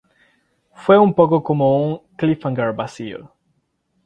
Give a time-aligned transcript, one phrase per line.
[0.73, 3.35] Fue un poco como un cliffhanger vacío.